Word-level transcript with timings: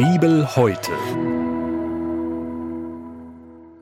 Bibel 0.00 0.56
heute. 0.56 0.92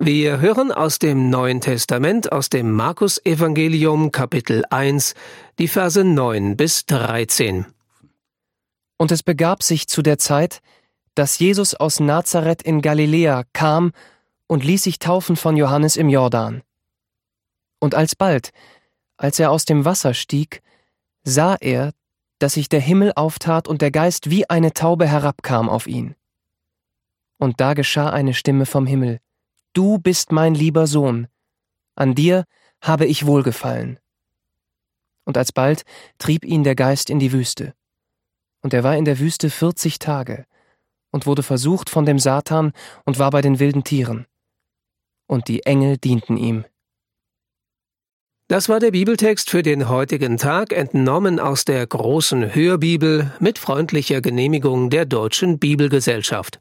Wir 0.00 0.40
hören 0.40 0.72
aus 0.72 0.98
dem 0.98 1.30
Neuen 1.30 1.60
Testament, 1.60 2.32
aus 2.32 2.50
dem 2.50 2.72
Markus 2.72 3.24
Evangelium 3.24 4.10
Kapitel 4.10 4.64
1, 4.68 5.14
die 5.60 5.68
Verse 5.68 6.02
9 6.02 6.56
bis 6.56 6.86
13. 6.86 7.66
Und 8.96 9.12
es 9.12 9.22
begab 9.22 9.62
sich 9.62 9.86
zu 9.86 10.02
der 10.02 10.18
Zeit, 10.18 10.60
dass 11.14 11.38
Jesus 11.38 11.76
aus 11.76 12.00
Nazareth 12.00 12.62
in 12.62 12.82
Galiläa 12.82 13.44
kam 13.52 13.92
und 14.48 14.64
ließ 14.64 14.82
sich 14.82 14.98
taufen 14.98 15.36
von 15.36 15.56
Johannes 15.56 15.94
im 15.94 16.08
Jordan. 16.08 16.62
Und 17.78 17.94
alsbald, 17.94 18.50
als 19.18 19.38
er 19.38 19.52
aus 19.52 19.66
dem 19.66 19.84
Wasser 19.84 20.14
stieg, 20.14 20.62
sah 21.22 21.54
er, 21.60 21.92
dass 22.38 22.54
sich 22.54 22.68
der 22.68 22.80
Himmel 22.80 23.12
auftat 23.16 23.68
und 23.68 23.82
der 23.82 23.90
Geist 23.90 24.30
wie 24.30 24.48
eine 24.48 24.72
Taube 24.72 25.06
herabkam 25.06 25.68
auf 25.68 25.86
ihn. 25.86 26.14
Und 27.38 27.60
da 27.60 27.74
geschah 27.74 28.10
eine 28.10 28.34
Stimme 28.34 28.66
vom 28.66 28.86
Himmel, 28.86 29.20
Du 29.72 29.98
bist 29.98 30.32
mein 30.32 30.54
lieber 30.54 30.86
Sohn, 30.86 31.28
an 31.94 32.14
dir 32.14 32.44
habe 32.80 33.06
ich 33.06 33.26
wohlgefallen. 33.26 33.98
Und 35.24 35.36
alsbald 35.36 35.84
trieb 36.18 36.44
ihn 36.44 36.64
der 36.64 36.74
Geist 36.74 37.10
in 37.10 37.18
die 37.18 37.32
Wüste. 37.32 37.74
Und 38.60 38.72
er 38.72 38.82
war 38.82 38.96
in 38.96 39.04
der 39.04 39.18
Wüste 39.18 39.50
vierzig 39.50 39.98
Tage 39.98 40.46
und 41.10 41.26
wurde 41.26 41.42
versucht 41.42 41.90
von 41.90 42.06
dem 42.06 42.18
Satan 42.18 42.72
und 43.04 43.18
war 43.18 43.30
bei 43.30 43.40
den 43.40 43.58
wilden 43.58 43.84
Tieren. 43.84 44.26
Und 45.26 45.48
die 45.48 45.64
Engel 45.64 45.98
dienten 45.98 46.36
ihm. 46.36 46.64
Das 48.48 48.68
war 48.68 48.80
der 48.80 48.92
Bibeltext 48.92 49.50
für 49.50 49.62
den 49.62 49.88
heutigen 49.88 50.38
Tag, 50.38 50.72
entnommen 50.72 51.38
aus 51.38 51.66
der 51.66 51.86
großen 51.86 52.54
Hörbibel 52.54 53.32
mit 53.40 53.58
freundlicher 53.58 54.22
Genehmigung 54.22 54.88
der 54.88 55.04
Deutschen 55.04 55.58
Bibelgesellschaft. 55.58 56.58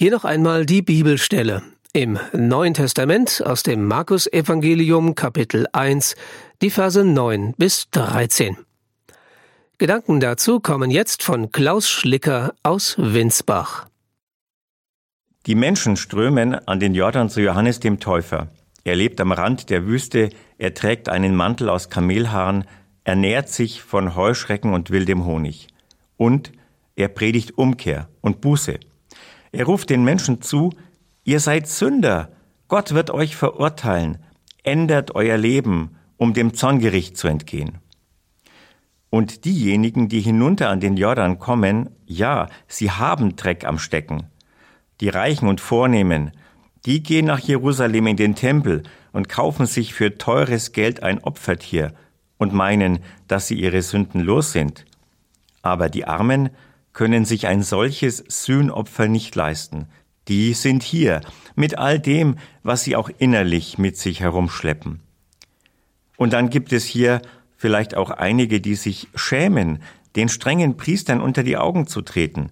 Hier 0.00 0.12
noch 0.12 0.24
einmal 0.24 0.64
die 0.64 0.80
Bibelstelle. 0.80 1.60
Im 1.92 2.20
Neuen 2.32 2.72
Testament 2.72 3.42
aus 3.44 3.64
dem 3.64 3.84
Markus 3.84 4.32
Evangelium 4.32 5.16
Kapitel 5.16 5.66
1, 5.72 6.14
die 6.62 6.70
Verse 6.70 7.04
9 7.04 7.54
bis 7.58 7.90
13. 7.90 8.56
Gedanken 9.76 10.20
dazu 10.20 10.60
kommen 10.60 10.92
jetzt 10.92 11.24
von 11.24 11.50
Klaus 11.50 11.90
Schlicker 11.90 12.54
aus 12.62 12.94
Winsbach. 12.96 13.88
Die 15.46 15.56
Menschen 15.56 15.96
strömen 15.96 16.54
an 16.54 16.78
den 16.78 16.94
Jordan 16.94 17.28
zu 17.28 17.40
Johannes 17.40 17.80
dem 17.80 17.98
Täufer. 17.98 18.46
Er 18.84 18.94
lebt 18.94 19.20
am 19.20 19.32
Rand 19.32 19.68
der 19.68 19.84
Wüste, 19.88 20.30
er 20.58 20.74
trägt 20.74 21.08
einen 21.08 21.34
Mantel 21.34 21.68
aus 21.68 21.90
Kamelhaaren, 21.90 22.66
ernährt 23.02 23.48
sich 23.48 23.82
von 23.82 24.14
Heuschrecken 24.14 24.74
und 24.74 24.90
wildem 24.90 25.24
Honig. 25.24 25.66
Und 26.16 26.52
er 26.94 27.08
predigt 27.08 27.58
Umkehr 27.58 28.08
und 28.20 28.40
Buße. 28.40 28.78
Er 29.52 29.64
ruft 29.64 29.90
den 29.90 30.04
Menschen 30.04 30.42
zu, 30.42 30.70
ihr 31.24 31.40
seid 31.40 31.68
Sünder, 31.68 32.30
Gott 32.68 32.92
wird 32.92 33.10
euch 33.10 33.34
verurteilen, 33.34 34.18
ändert 34.62 35.14
euer 35.14 35.38
Leben, 35.38 35.96
um 36.18 36.34
dem 36.34 36.52
Zorngericht 36.52 37.16
zu 37.16 37.28
entgehen. 37.28 37.78
Und 39.10 39.46
diejenigen, 39.46 40.08
die 40.08 40.20
hinunter 40.20 40.68
an 40.68 40.80
den 40.80 40.98
Jordan 40.98 41.38
kommen, 41.38 41.90
ja, 42.04 42.48
sie 42.66 42.90
haben 42.90 43.36
Dreck 43.36 43.64
am 43.64 43.78
Stecken. 43.78 44.26
Die 45.00 45.08
Reichen 45.08 45.48
und 45.48 45.62
Vornehmen, 45.62 46.32
die 46.84 47.02
gehen 47.02 47.26
nach 47.26 47.38
Jerusalem 47.38 48.06
in 48.06 48.16
den 48.16 48.34
Tempel 48.34 48.82
und 49.12 49.28
kaufen 49.28 49.66
sich 49.66 49.94
für 49.94 50.18
teures 50.18 50.72
Geld 50.72 51.02
ein 51.02 51.24
Opfertier 51.24 51.94
und 52.36 52.52
meinen, 52.52 52.98
dass 53.26 53.46
sie 53.46 53.58
ihre 53.58 53.80
Sünden 53.80 54.20
los 54.20 54.52
sind. 54.52 54.84
Aber 55.62 55.88
die 55.88 56.04
Armen 56.04 56.50
können 56.98 57.24
sich 57.24 57.46
ein 57.46 57.62
solches 57.62 58.24
Sühnopfer 58.26 59.06
nicht 59.06 59.36
leisten. 59.36 59.86
Die 60.26 60.52
sind 60.52 60.82
hier 60.82 61.20
mit 61.54 61.78
all 61.78 62.00
dem, 62.00 62.34
was 62.64 62.82
sie 62.82 62.96
auch 62.96 63.08
innerlich 63.18 63.78
mit 63.78 63.96
sich 63.96 64.18
herumschleppen. 64.18 64.98
Und 66.16 66.32
dann 66.32 66.50
gibt 66.50 66.72
es 66.72 66.84
hier 66.84 67.22
vielleicht 67.56 67.96
auch 67.96 68.10
einige, 68.10 68.60
die 68.60 68.74
sich 68.74 69.06
schämen, 69.14 69.80
den 70.16 70.28
strengen 70.28 70.76
Priestern 70.76 71.20
unter 71.20 71.44
die 71.44 71.56
Augen 71.56 71.86
zu 71.86 72.02
treten. 72.02 72.50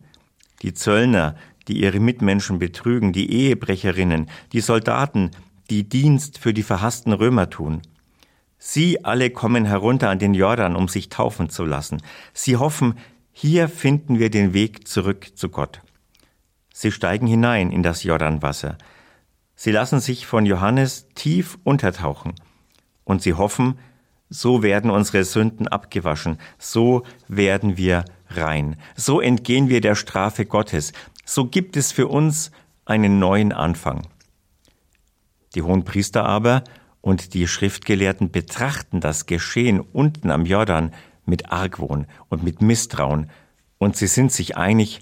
Die 0.63 0.75
Zöllner, 0.75 1.35
die 1.67 1.81
ihre 1.81 1.99
Mitmenschen 1.99 2.61
betrügen, 2.61 3.13
die 3.13 3.29
Ehebrecherinnen, 3.33 4.31
die 4.53 4.61
Soldaten, 4.61 5.33
die 5.71 5.89
Dienst 5.89 6.39
für 6.39 6.55
die 6.55 6.63
verhassten 6.63 7.13
Römer 7.13 7.51
tun. 7.51 7.83
Sie 8.59 9.05
alle 9.05 9.31
kommen 9.31 9.65
herunter 9.65 10.09
an 10.09 10.21
den 10.21 10.35
Jordan, 10.35 10.77
um 10.77 10.87
sich 10.87 11.09
taufen 11.09 11.51
zu 11.51 11.65
lassen. 11.65 12.01
Sie 12.33 12.57
hoffen, 12.57 12.95
hier 13.39 13.69
finden 13.69 14.19
wir 14.19 14.31
den 14.31 14.55
Weg 14.55 14.89
zurück 14.89 15.33
zu 15.35 15.51
Gott. 15.51 15.83
Sie 16.73 16.91
steigen 16.91 17.27
hinein 17.27 17.71
in 17.71 17.83
das 17.83 18.03
Jordanwasser. 18.03 18.79
Sie 19.55 19.73
lassen 19.73 20.01
sich 20.01 20.25
von 20.25 20.47
Johannes 20.47 21.07
tief 21.15 21.59
untertauchen. 21.63 22.33
Und 23.05 23.21
sie 23.21 23.35
hoffen, 23.35 23.79
so 24.31 24.63
werden 24.63 24.91
unsere 24.91 25.23
Sünden 25.23 25.69
abgewaschen, 25.69 26.39
so 26.59 27.03
werden 27.29 27.77
wir 27.77 28.07
rein, 28.31 28.77
so 28.97 29.21
entgehen 29.21 29.69
wir 29.69 29.83
der 29.83 29.97
Strafe 29.97 30.47
Gottes, 30.47 30.95
so 31.27 31.45
gibt 31.45 31.77
es 31.77 31.93
für 31.93 32.09
uns 32.09 32.53
einen 32.87 33.19
neuen 33.19 33.53
Anfang. 33.53 34.07
Die 35.55 35.61
hohen 35.61 35.85
Priester 35.85 36.25
aber 36.25 36.65
und 37.03 37.35
die 37.35 37.47
Schriftgelehrten 37.47 38.31
betrachten 38.31 39.01
das 39.03 39.27
Geschehen 39.27 39.81
unten 39.81 40.31
am 40.31 40.47
Jordan 40.47 40.95
mit 41.27 41.53
Argwohn 41.53 42.07
und 42.29 42.43
mit 42.43 42.63
Misstrauen, 42.63 43.31
und 43.79 43.97
sie 43.97 44.07
sind 44.07 44.33
sich 44.33 44.57
einig, 44.57 45.01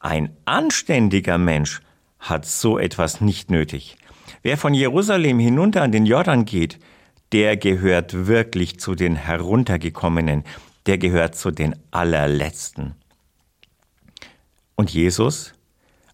ein 0.00 0.30
anständiger 0.44 1.38
Mensch 1.38 1.80
hat 2.18 2.44
so 2.44 2.78
etwas 2.78 3.20
nicht 3.20 3.50
nötig. 3.50 3.96
Wer 4.42 4.56
von 4.56 4.74
Jerusalem 4.74 5.38
hinunter 5.38 5.82
an 5.82 5.92
den 5.92 6.06
Jordan 6.06 6.44
geht, 6.44 6.78
der 7.32 7.56
gehört 7.56 8.26
wirklich 8.26 8.78
zu 8.78 8.94
den 8.94 9.16
Heruntergekommenen, 9.16 10.44
der 10.86 10.98
gehört 10.98 11.34
zu 11.34 11.50
den 11.50 11.74
Allerletzten. 11.90 12.94
Und 14.76 14.90
Jesus, 14.90 15.52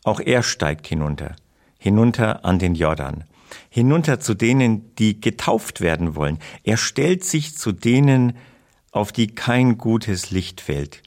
auch 0.05 0.21
er 0.21 0.43
steigt 0.43 0.87
hinunter, 0.87 1.37
hinunter 1.79 2.45
an 2.45 2.59
den 2.59 2.75
Jordan, 2.75 3.25
hinunter 3.69 4.21
zu 4.21 4.35
denen, 4.35 4.95
die 4.97 5.21
getauft 5.21 5.81
werden 5.81 6.15
wollen. 6.15 6.39
Er 6.65 6.77
stellt 6.77 7.25
sich 7.25 7.57
zu 7.57 7.73
denen, 7.73 8.35
auf 8.93 9.11
die 9.11 9.35
kein 9.35 9.79
gutes 9.79 10.31
Licht 10.31 10.61
fällt. 10.61 11.03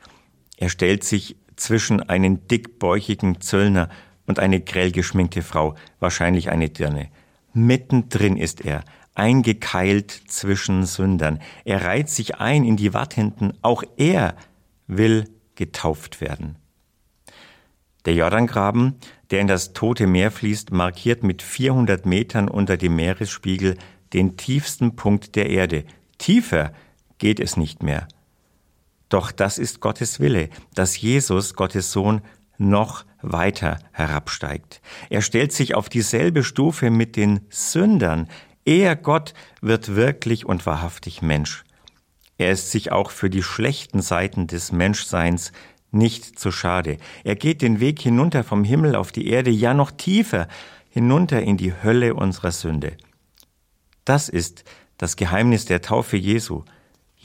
Er 0.57 0.69
stellt 0.69 1.03
sich 1.03 1.38
zwischen 1.56 2.01
einen 2.01 2.47
dickbäuchigen 2.47 3.40
Zöllner 3.40 3.90
und 4.25 4.40
eine 4.40 4.59
grell 4.59 4.91
geschminkte 4.91 5.41
Frau, 5.41 5.75
wahrscheinlich 6.00 6.50
eine 6.50 6.69
Dirne. 6.69 7.09
Mittendrin 7.53 8.35
ist 8.35 8.66
er, 8.66 8.84
eingekeilt 9.13 10.12
zwischen 10.12 10.85
Sündern. 10.85 11.40
Er 11.63 11.85
reiht 11.85 12.09
sich 12.09 12.35
ein 12.35 12.66
in 12.66 12.75
die 12.75 12.94
Wartenden, 12.94 13.53
auch 13.62 13.84
er 13.96 14.35
will 14.88 15.29
getauft 15.56 16.19
werden. 16.19 16.57
Der 18.06 18.13
Jordangraben, 18.13 18.96
der 19.31 19.40
in 19.40 19.47
das 19.47 19.73
Tote 19.73 20.06
Meer 20.06 20.31
fließt, 20.31 20.72
markiert 20.72 21.23
mit 21.23 21.41
400 21.41 22.06
Metern 22.06 22.50
unter 22.50 22.78
dem 22.78 22.96
Meeresspiegel 22.97 23.78
den 24.13 24.38
tiefsten 24.38 24.96
Punkt 24.96 25.35
der 25.35 25.50
Erde. 25.50 25.85
Tiefer 26.17 26.73
geht 27.17 27.39
es 27.39 27.57
nicht 27.57 27.83
mehr. 27.83 28.07
Doch 29.09 29.31
das 29.31 29.57
ist 29.57 29.79
Gottes 29.79 30.19
Wille, 30.19 30.49
dass 30.73 30.99
Jesus, 30.99 31.53
Gottes 31.53 31.91
Sohn, 31.91 32.21
noch 32.57 33.05
weiter 33.21 33.79
herabsteigt. 33.91 34.81
Er 35.09 35.21
stellt 35.21 35.51
sich 35.51 35.75
auf 35.75 35.89
dieselbe 35.89 36.43
Stufe 36.43 36.89
mit 36.89 37.15
den 37.15 37.41
Sündern. 37.49 38.29
Er, 38.63 38.95
Gott, 38.95 39.33
wird 39.61 39.95
wirklich 39.95 40.45
und 40.45 40.65
wahrhaftig 40.65 41.21
Mensch. 41.21 41.63
Er 42.37 42.51
ist 42.51 42.71
sich 42.71 42.91
auch 42.91 43.11
für 43.11 43.29
die 43.29 43.43
schlechten 43.43 44.01
Seiten 44.01 44.47
des 44.47 44.71
Menschseins 44.71 45.51
nicht 45.91 46.37
zu 46.37 46.51
schade. 46.51 46.97
Er 47.23 47.35
geht 47.35 47.61
den 47.61 47.79
Weg 47.79 48.01
hinunter 48.01 48.43
vom 48.43 48.63
Himmel 48.63 48.95
auf 48.95 49.11
die 49.11 49.28
Erde, 49.28 49.49
ja 49.49 49.73
noch 49.73 49.91
tiefer, 49.91 50.47
hinunter 50.90 51.41
in 51.41 51.57
die 51.57 51.73
Hölle 51.73 52.13
unserer 52.13 52.51
Sünde. 52.51 52.97
Das 54.03 54.29
ist 54.29 54.66
das 54.97 55.16
Geheimnis 55.16 55.66
der 55.66 55.81
Taufe 55.81 56.17
Jesu. 56.17 56.63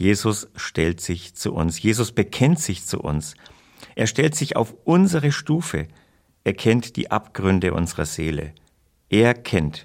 Jesus 0.00 0.49
stellt 0.56 1.02
sich 1.02 1.35
zu 1.35 1.52
uns. 1.52 1.82
Jesus 1.82 2.12
bekennt 2.12 2.58
sich 2.58 2.87
zu 2.87 3.00
uns. 3.00 3.35
Er 3.94 4.06
stellt 4.06 4.35
sich 4.35 4.56
auf 4.56 4.75
unsere 4.85 5.31
Stufe. 5.31 5.88
Er 6.43 6.55
kennt 6.55 6.97
die 6.97 7.11
Abgründe 7.11 7.75
unserer 7.75 8.06
Seele. 8.06 8.55
Er 9.11 9.35
kennt 9.35 9.85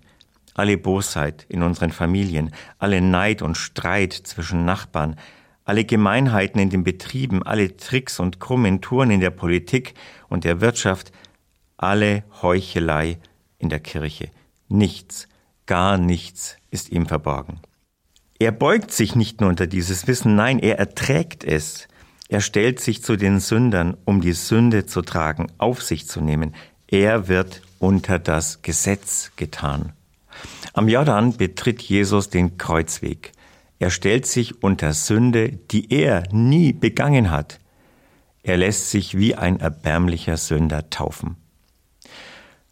alle 0.53 0.77
Bosheit 0.77 1.45
in 1.49 1.61
unseren 1.61 1.91
Familien, 1.91 2.51
alle 2.79 3.01
Neid 3.01 3.41
und 3.41 3.57
Streit 3.57 4.13
zwischen 4.13 4.63
Nachbarn, 4.63 5.17
alle 5.65 5.83
Gemeinheiten 5.83 6.61
in 6.61 6.69
den 6.69 6.85
Betrieben, 6.85 7.43
alle 7.43 7.75
Tricks 7.75 8.21
und 8.21 8.39
krummen 8.39 8.79
Touren 8.79 9.11
in 9.11 9.19
der 9.19 9.31
Politik 9.31 9.95
und 10.29 10.45
der 10.45 10.61
Wirtschaft, 10.61 11.11
alle 11.75 12.23
Heuchelei 12.41 13.17
in 13.57 13.67
der 13.67 13.81
Kirche. 13.81 14.29
Nichts, 14.69 15.27
gar 15.65 15.97
nichts 15.97 16.55
ist 16.71 16.89
ihm 16.89 17.05
verborgen. 17.05 17.59
Er 18.37 18.51
beugt 18.51 18.91
sich 18.91 19.15
nicht 19.15 19.39
nur 19.39 19.49
unter 19.49 19.65
dieses 19.65 20.07
Wissen, 20.07 20.35
nein, 20.35 20.59
er 20.59 20.77
erträgt 20.77 21.43
es. 21.43 21.87
Er 22.27 22.41
stellt 22.41 22.81
sich 22.81 23.01
zu 23.01 23.15
den 23.15 23.39
Sündern, 23.39 23.95
um 24.03 24.19
die 24.19 24.33
Sünde 24.33 24.85
zu 24.85 25.01
tragen, 25.03 25.47
auf 25.57 25.81
sich 25.81 26.07
zu 26.07 26.19
nehmen. 26.19 26.53
Er 26.87 27.29
wird 27.29 27.61
unter 27.79 28.19
das 28.19 28.61
Gesetz 28.61 29.31
getan. 29.37 29.93
Am 30.73 30.89
Jordan 30.89 31.37
betritt 31.37 31.81
Jesus 31.81 32.29
den 32.29 32.57
Kreuzweg. 32.57 33.31
Er 33.79 33.89
stellt 33.89 34.25
sich 34.25 34.61
unter 34.63 34.93
Sünde, 34.93 35.49
die 35.71 35.91
er 35.93 36.23
nie 36.31 36.73
begangen 36.73 37.31
hat. 37.31 37.59
Er 38.43 38.57
lässt 38.57 38.91
sich 38.91 39.17
wie 39.17 39.35
ein 39.35 39.59
erbärmlicher 39.61 40.35
Sünder 40.35 40.89
taufen. 40.89 41.37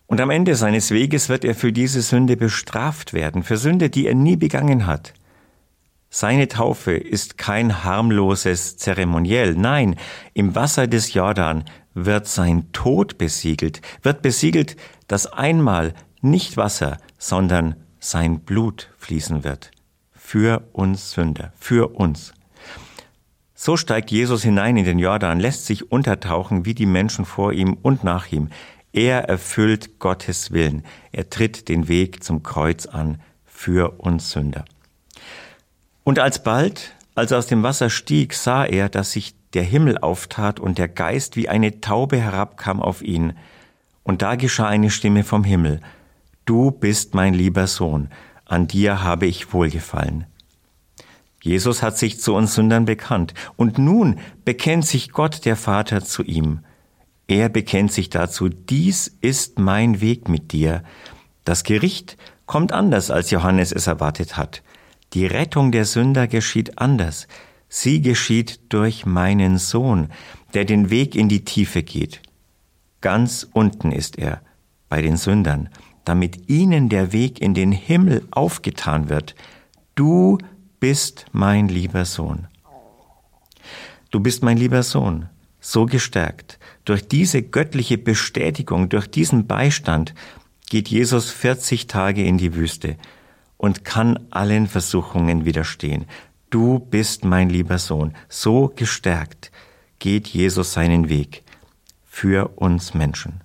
Und 0.07 0.19
am 0.19 0.29
Ende 0.29 0.55
seines 0.55 0.91
Weges 0.91 1.29
wird 1.29 1.45
er 1.45 1.55
für 1.55 1.71
diese 1.71 2.01
Sünde 2.01 2.35
bestraft 2.35 3.13
werden, 3.13 3.43
für 3.43 3.57
Sünde, 3.57 3.89
die 3.89 4.07
er 4.07 4.15
nie 4.15 4.35
begangen 4.35 4.85
hat. 4.85 5.13
Seine 6.15 6.47
Taufe 6.47 6.91
ist 6.91 7.39
kein 7.39 7.83
harmloses 7.83 8.77
Zeremoniell, 8.77 9.55
nein, 9.55 9.95
im 10.35 10.53
Wasser 10.53 10.85
des 10.85 11.15
Jordan 11.15 11.65
wird 11.95 12.27
sein 12.27 12.71
Tod 12.71 13.17
besiegelt, 13.17 13.81
wird 14.03 14.21
besiegelt, 14.21 14.77
dass 15.07 15.25
einmal 15.25 15.95
nicht 16.21 16.55
Wasser, 16.55 16.99
sondern 17.17 17.77
sein 17.99 18.41
Blut 18.41 18.91
fließen 18.99 19.43
wird. 19.43 19.71
Für 20.11 20.61
uns 20.71 21.13
Sünder, 21.13 21.51
für 21.57 21.95
uns. 21.95 22.35
So 23.55 23.75
steigt 23.75 24.11
Jesus 24.11 24.43
hinein 24.43 24.77
in 24.77 24.85
den 24.85 24.99
Jordan, 24.99 25.39
lässt 25.39 25.65
sich 25.65 25.91
untertauchen 25.91 26.63
wie 26.63 26.75
die 26.75 26.85
Menschen 26.85 27.25
vor 27.25 27.53
ihm 27.53 27.73
und 27.81 28.03
nach 28.03 28.31
ihm. 28.31 28.49
Er 28.91 29.29
erfüllt 29.29 29.97
Gottes 29.97 30.51
Willen. 30.51 30.83
Er 31.11 31.31
tritt 31.31 31.69
den 31.69 31.87
Weg 31.87 32.23
zum 32.23 32.43
Kreuz 32.43 32.85
an 32.85 33.19
für 33.45 33.99
uns 33.99 34.29
Sünder. 34.29 34.65
Und 36.03 36.19
alsbald, 36.19 36.93
als 37.15 37.31
er 37.31 37.37
aus 37.37 37.47
dem 37.47 37.63
Wasser 37.63 37.89
stieg, 37.89 38.33
sah 38.33 38.65
er, 38.65 38.89
dass 38.89 39.11
sich 39.11 39.35
der 39.53 39.63
Himmel 39.63 39.97
auftat 39.99 40.59
und 40.59 40.77
der 40.77 40.87
Geist 40.87 41.35
wie 41.35 41.47
eine 41.47 41.79
Taube 41.79 42.17
herabkam 42.17 42.81
auf 42.81 43.01
ihn. 43.01 43.33
Und 44.03 44.21
da 44.21 44.35
geschah 44.35 44.67
eine 44.67 44.89
Stimme 44.89 45.23
vom 45.23 45.43
Himmel. 45.43 45.79
Du 46.45 46.71
bist 46.71 47.13
mein 47.13 47.33
lieber 47.33 47.67
Sohn, 47.67 48.09
an 48.45 48.67
dir 48.67 49.01
habe 49.03 49.27
ich 49.27 49.53
wohlgefallen. 49.53 50.25
Jesus 51.41 51.83
hat 51.83 51.97
sich 51.97 52.19
zu 52.19 52.33
uns 52.35 52.55
Sündern 52.55 52.85
bekannt, 52.85 53.33
und 53.55 53.77
nun 53.77 54.19
bekennt 54.45 54.85
sich 54.85 55.11
Gott 55.11 55.45
der 55.45 55.55
Vater 55.55 56.03
zu 56.03 56.23
ihm. 56.23 56.59
Er 57.27 57.49
bekennt 57.49 57.91
sich 57.91 58.09
dazu, 58.09 58.49
dies 58.49 59.07
ist 59.21 59.59
mein 59.59 60.01
Weg 60.01 60.27
mit 60.27 60.51
dir. 60.51 60.83
Das 61.45 61.63
Gericht 61.63 62.17
kommt 62.45 62.71
anders, 62.71 63.11
als 63.11 63.31
Johannes 63.31 63.71
es 63.71 63.87
erwartet 63.87 64.35
hat. 64.37 64.63
Die 65.13 65.27
Rettung 65.27 65.71
der 65.71 65.85
Sünder 65.85 66.27
geschieht 66.27 66.79
anders. 66.79 67.27
Sie 67.69 68.01
geschieht 68.01 68.59
durch 68.69 69.05
meinen 69.05 69.59
Sohn, 69.59 70.09
der 70.55 70.65
den 70.65 70.89
Weg 70.89 71.15
in 71.15 71.29
die 71.29 71.45
Tiefe 71.45 71.83
geht. 71.83 72.21
Ganz 73.01 73.47
unten 73.53 73.91
ist 73.91 74.17
er, 74.17 74.41
bei 74.89 75.01
den 75.01 75.17
Sündern, 75.17 75.69
damit 76.03 76.49
ihnen 76.49 76.89
der 76.89 77.13
Weg 77.13 77.41
in 77.41 77.53
den 77.53 77.71
Himmel 77.71 78.25
aufgetan 78.31 79.09
wird. 79.09 79.35
Du 79.93 80.39
bist 80.79 81.25
mein 81.31 81.67
lieber 81.67 82.05
Sohn. 82.05 82.47
Du 84.09 84.19
bist 84.19 84.43
mein 84.43 84.57
lieber 84.57 84.81
Sohn 84.81 85.29
so 85.59 85.85
gestärkt. 85.85 86.59
Durch 86.85 87.07
diese 87.07 87.41
göttliche 87.41 87.97
Bestätigung, 87.97 88.89
durch 88.89 89.07
diesen 89.07 89.47
Beistand 89.47 90.13
geht 90.69 90.89
Jesus 90.89 91.29
40 91.29 91.87
Tage 91.87 92.23
in 92.25 92.37
die 92.37 92.55
Wüste 92.55 92.97
und 93.63 93.85
kann 93.85 94.19
allen 94.29 94.67
Versuchungen 94.67 95.45
widerstehen. 95.45 96.03
Du 96.49 96.79
bist 96.79 97.23
mein 97.23 97.49
lieber 97.49 97.77
Sohn. 97.77 98.13
So 98.27 98.73
gestärkt 98.75 99.53
geht 99.99 100.27
Jesus 100.27 100.73
seinen 100.73 101.07
Weg 101.07 101.43
für 102.03 102.49
uns 102.57 102.93
Menschen. 102.93 103.39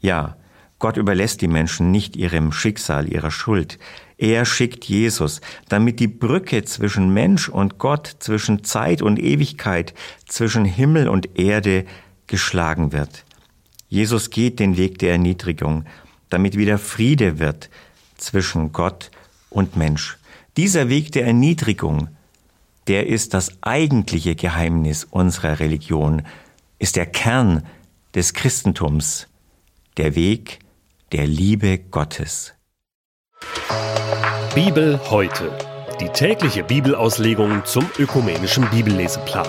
Ja, 0.00 0.38
Gott 0.78 0.96
überlässt 0.96 1.42
die 1.42 1.48
Menschen 1.48 1.90
nicht 1.90 2.16
ihrem 2.16 2.52
Schicksal, 2.52 3.06
ihrer 3.06 3.30
Schuld. 3.30 3.78
Er 4.16 4.46
schickt 4.46 4.86
Jesus, 4.86 5.42
damit 5.68 6.00
die 6.00 6.08
Brücke 6.08 6.64
zwischen 6.64 7.12
Mensch 7.12 7.50
und 7.50 7.76
Gott, 7.76 8.16
zwischen 8.20 8.64
Zeit 8.64 9.02
und 9.02 9.18
Ewigkeit, 9.18 9.92
zwischen 10.26 10.64
Himmel 10.64 11.06
und 11.10 11.38
Erde 11.38 11.84
geschlagen 12.28 12.92
wird. 12.92 13.26
Jesus 13.88 14.30
geht 14.30 14.58
den 14.58 14.78
Weg 14.78 14.98
der 15.00 15.12
Erniedrigung, 15.12 15.84
damit 16.30 16.56
wieder 16.56 16.78
Friede 16.78 17.38
wird 17.38 17.68
zwischen 18.22 18.72
Gott 18.72 19.10
und 19.50 19.76
Mensch. 19.76 20.18
Dieser 20.56 20.88
Weg 20.88 21.12
der 21.12 21.26
Erniedrigung, 21.26 22.08
der 22.86 23.06
ist 23.06 23.34
das 23.34 23.62
eigentliche 23.62 24.34
Geheimnis 24.34 25.04
unserer 25.04 25.60
Religion, 25.60 26.22
ist 26.78 26.96
der 26.96 27.06
Kern 27.06 27.64
des 28.14 28.34
Christentums, 28.34 29.28
der 29.96 30.14
Weg 30.14 30.58
der 31.12 31.26
Liebe 31.26 31.78
Gottes. 31.78 32.54
Bibel 34.54 35.00
heute. 35.10 35.50
Die 36.00 36.08
tägliche 36.08 36.64
Bibelauslegung 36.64 37.64
zum 37.64 37.88
ökumenischen 37.98 38.68
Bibelleseplan. 38.70 39.46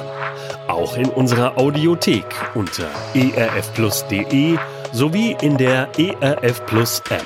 Auch 0.67 0.95
in 0.95 1.09
unserer 1.09 1.57
Audiothek 1.57 2.25
unter 2.53 2.89
erfplus.de 3.13 4.57
sowie 4.91 5.35
in 5.41 5.57
der 5.57 5.89
ERF 5.97 6.65
Plus 6.65 7.01
App. 7.09 7.25